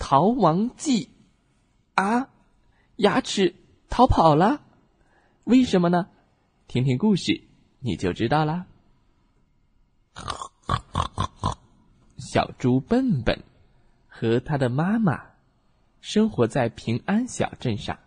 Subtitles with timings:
[0.00, 1.04] 逃亡记》
[1.94, 2.30] 啊！
[2.96, 3.54] 牙齿
[3.88, 4.62] 逃跑了，
[5.44, 6.08] 为什么呢？
[6.66, 7.42] 听听故事
[7.80, 8.66] 你就知道啦。
[12.18, 13.44] 小猪笨笨
[14.08, 15.22] 和他的妈妈
[16.00, 17.98] 生活在平安小镇上。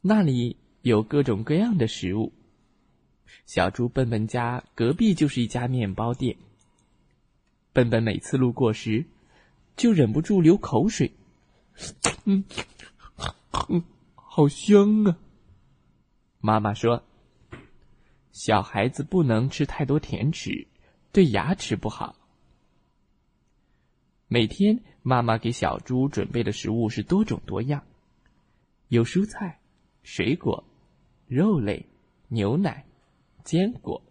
[0.00, 2.32] 那里有各种各样的食物。
[3.46, 6.36] 小猪笨笨家隔壁就是一家面包店。
[7.72, 9.06] 笨笨每次路过时，
[9.76, 11.12] 就忍不住流口水。
[12.24, 12.44] 嗯，
[13.68, 13.82] 嗯，
[14.14, 15.18] 好香啊！
[16.40, 17.04] 妈妈说
[18.32, 20.66] ：“小孩子不能吃太多甜食，
[21.12, 22.16] 对牙齿不好。”
[24.28, 27.84] 每天，妈妈给小猪准备的食物是多种多样，
[28.88, 29.60] 有蔬菜。
[30.02, 30.64] 水果、
[31.28, 31.88] 肉类、
[32.26, 32.84] 牛奶、
[33.44, 34.02] 坚果。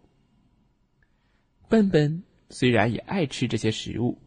[1.68, 4.18] 笨笨虽然也爱吃这些食物，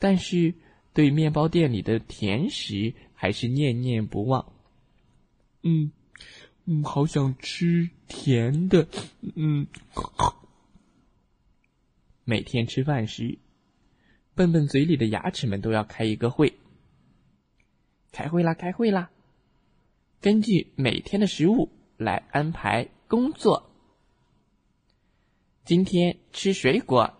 [0.00, 0.54] 但是
[0.92, 4.52] 对面包店里的甜食还是念念不忘。
[5.62, 5.92] 嗯，
[6.64, 8.88] 嗯，好想吃甜的。
[9.36, 9.68] 嗯，
[12.24, 13.38] 每天吃饭时，
[14.34, 16.54] 笨笨嘴里的牙齿们都要开一个会。
[18.10, 18.54] 开会啦！
[18.54, 19.10] 开会啦！
[20.20, 23.70] 根据每天的食物来安排工作。
[25.64, 27.14] 今天吃水果，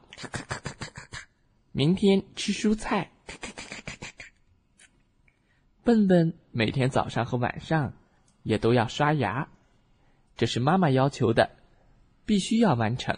[1.72, 4.26] 明天吃蔬菜，咔咔咔咔咔咔咔。
[5.84, 7.92] 笨笨每天早上和晚上
[8.42, 9.48] 也都要刷牙，
[10.36, 11.56] 这是妈妈要求的，
[12.26, 13.16] 必须要完成。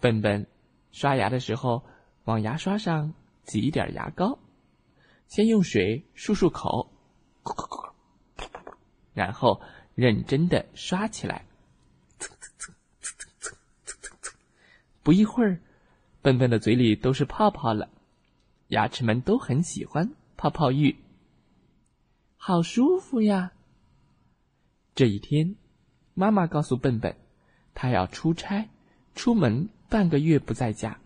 [0.00, 0.48] 笨笨
[0.90, 1.84] 刷牙的时候，
[2.24, 3.14] 往牙刷上
[3.44, 4.40] 挤一点牙膏，
[5.28, 6.90] 先用水漱漱口。
[9.14, 9.62] 然后
[9.94, 11.44] 认真的刷起来，
[15.02, 15.60] 不一会儿，
[16.22, 17.88] 笨笨的嘴里都是泡泡了，
[18.68, 20.96] 牙齿们都很喜欢泡泡浴，
[22.36, 23.52] 好舒服呀。
[24.94, 25.56] 这一天，
[26.14, 27.16] 妈妈告诉笨笨，
[27.74, 28.68] 她要出差，
[29.16, 31.00] 出门半个月不在家，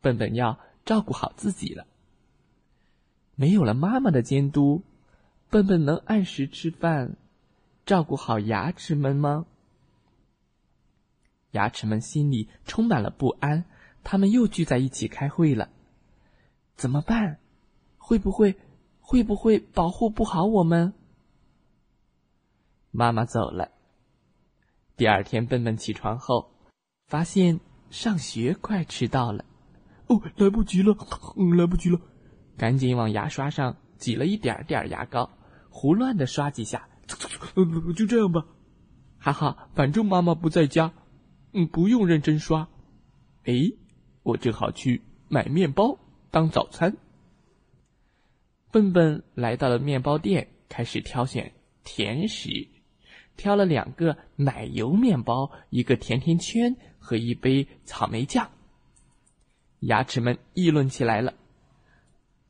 [0.00, 1.86] 笨笨要照顾好自己了。
[3.36, 4.82] 没有了妈妈的监督。
[5.50, 7.16] 笨笨能按时吃饭，
[7.86, 9.46] 照顾好牙齿们吗？
[11.52, 13.64] 牙齿们心里充满了不安，
[14.04, 15.68] 他们又聚在一起开会了。
[16.76, 17.38] 怎么办？
[17.96, 18.56] 会不会
[19.00, 20.94] 会不会保护不好我们？
[22.90, 23.70] 妈妈走了。
[24.96, 26.52] 第二天，笨笨起床后，
[27.06, 27.60] 发现
[27.90, 29.44] 上学快迟到了。
[30.06, 30.96] 哦，来不及了，
[31.36, 32.00] 嗯，来不及了，
[32.56, 35.30] 赶紧往牙刷上挤了一点点牙膏。
[35.68, 36.88] 胡乱的刷几下，
[37.94, 38.46] 就这样吧，
[39.18, 40.92] 哈哈，反正妈妈不在家，
[41.52, 42.68] 嗯，不用认真刷。
[43.44, 43.52] 哎，
[44.28, 45.98] 我正好去买面包
[46.30, 46.98] 当早餐。
[48.70, 52.68] 笨笨来到了面包店，开始挑选甜食，
[53.38, 58.50] 挑了两个奶油面包，一个甜甜圈和一杯草莓酱。
[59.80, 61.32] 牙齿们议论起来了，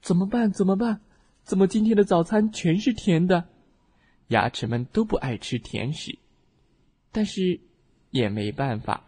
[0.02, 0.50] 怎么办？
[0.50, 1.00] 怎么办？
[1.44, 3.46] 怎么今天的早餐全是甜的？
[4.26, 6.18] 牙齿们都不爱吃甜食，
[7.12, 7.60] 但是
[8.10, 9.07] 也没办法。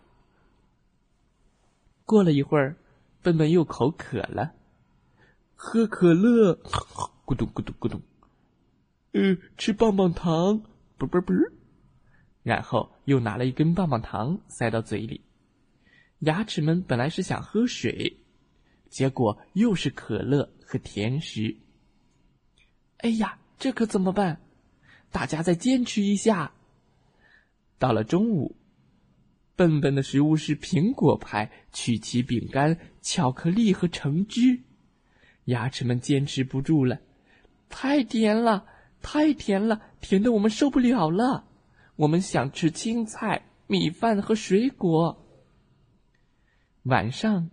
[2.11, 2.75] 过了一会儿，
[3.23, 4.53] 笨笨又口渴了，
[5.55, 6.55] 喝可乐，
[7.25, 8.03] 咕咚咕咚咕咚。
[9.13, 10.61] 呃，吃棒棒糖，
[10.99, 11.37] 啵啵啵。
[12.43, 15.21] 然后又拿了一根棒棒糖塞到嘴里。
[16.19, 18.19] 牙齿们本来是想喝水，
[18.89, 21.57] 结果又是可乐和甜食。
[22.97, 24.41] 哎呀，这可怎么办？
[25.13, 26.51] 大家再坚持一下。
[27.79, 28.57] 到了中午，
[29.61, 34.59] 笨笨的食物是苹果派、曲奇饼干、巧克力和橙汁。
[35.45, 36.99] 牙齿们坚持不住了，
[37.69, 38.65] 太甜了，
[39.03, 41.45] 太甜了，甜的我们受不了了。
[41.97, 45.27] 我们想吃青菜、米饭和水果。
[46.85, 47.51] 晚上，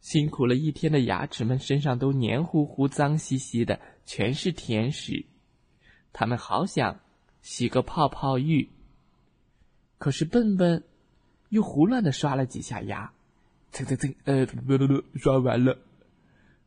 [0.00, 3.78] 辛苦了一天的牙齿们身上都黏糊糊、脏兮兮的。
[4.06, 5.26] 全是甜食，
[6.14, 7.00] 他们好想
[7.42, 8.70] 洗个泡泡浴。
[10.00, 10.82] 可是笨笨
[11.50, 13.12] 又胡乱的刷了几下牙，
[13.70, 14.46] 蹭蹭蹭，呃，
[15.16, 15.78] 刷完了。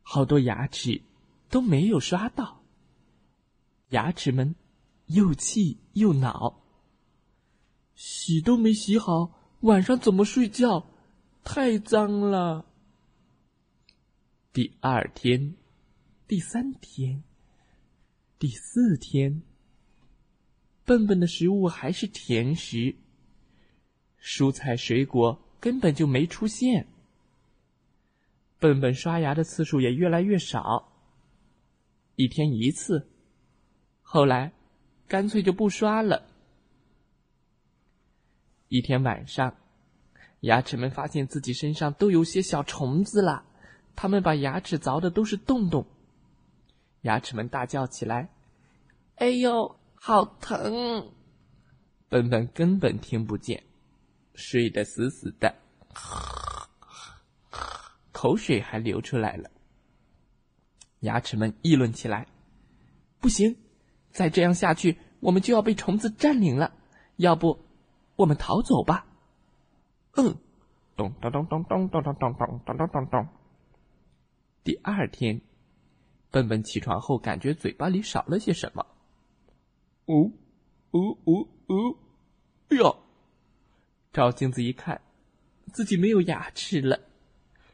[0.02, 1.02] 好多牙齿
[1.50, 2.62] 都没有刷到。
[3.88, 4.54] 牙齿们
[5.06, 6.62] 又气又恼，
[7.96, 9.32] 洗都没洗好，
[9.62, 10.86] 晚上怎么睡觉？
[11.42, 12.64] 太脏了。
[14.52, 15.56] 第二天，
[16.28, 17.24] 第三天，
[18.38, 19.42] 第四天，
[20.84, 22.94] 笨笨的食物还是甜食，
[24.24, 26.86] 蔬菜水果根本就没出现。
[28.58, 30.90] 笨笨刷牙的次数也越来越少，
[32.16, 33.06] 一天一次。
[34.00, 34.52] 后来，
[35.06, 36.26] 干脆就不刷了。
[38.68, 39.54] 一天晚上，
[40.40, 43.44] 牙齿们发现自己身上都有些小虫子了，
[43.94, 45.84] 他们把牙齿凿的都是洞洞。
[47.02, 48.30] 牙齿们大叫起来
[49.16, 51.12] ：“哎呦，好疼！”
[52.08, 53.62] 笨笨根本听不见，
[54.34, 55.54] 睡得死死的，
[58.12, 59.50] 口水还流出来了。
[61.00, 62.26] 牙齿们议论起来
[63.20, 63.56] ：“不行！”
[64.10, 66.72] 再这样下去，我们就要被虫子占领了。
[67.16, 67.64] 要不，
[68.16, 69.06] 我们逃走吧。
[70.12, 70.36] 嗯，
[70.96, 73.28] 咚咚咚咚咚咚咚咚咚咚咚咚咚。
[74.62, 75.40] 第二天，
[76.30, 78.86] 笨笨起床后感觉嘴巴里少了些什么。
[80.06, 80.30] 哦，
[80.92, 81.96] 哦哦哦，
[82.70, 82.94] 哎呀！
[84.14, 85.00] 照镜子一看，
[85.72, 87.00] 自己没有牙齿了。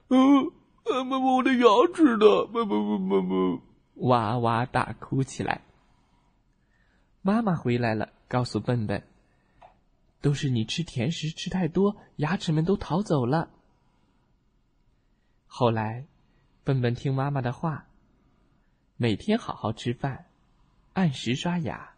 [0.09, 0.51] 嗯，
[0.87, 2.47] 妈妈，我的牙齿呢？
[2.51, 3.61] 妈妈，妈妈，妈！
[3.97, 5.61] 哇哇大哭起来。
[7.21, 9.03] 妈妈回来了，告诉笨笨
[10.23, 13.51] ：“都是你吃甜食吃太多，牙齿们都逃走了。”
[15.47, 16.07] 后来，
[16.65, 17.87] 笨笨听妈妈的话，
[18.97, 20.25] 每天好好吃饭，
[20.95, 21.97] 按时刷牙，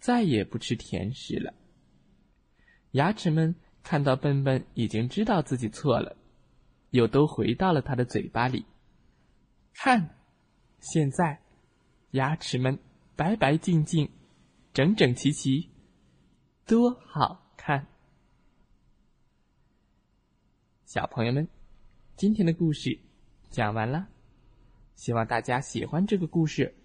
[0.00, 1.52] 再也不吃甜食了。
[2.92, 6.16] 牙齿们看到笨笨已经知道自己错了，
[6.90, 8.64] 又都回到了他的嘴巴里。
[9.74, 10.16] 看，
[10.80, 11.40] 现在，
[12.12, 12.78] 牙齿们
[13.16, 14.10] 白白净净。
[14.74, 15.70] 整整齐齐，
[16.66, 17.88] 多好看！
[20.84, 21.48] 小朋友们，
[22.14, 22.96] 今天的故事
[23.50, 24.06] 讲完了，
[24.94, 26.76] 希望大家喜欢这个故事。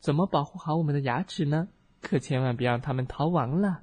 [0.00, 1.68] 怎么保护好我们的牙齿呢？
[2.02, 3.82] 可千万别让他们逃亡了。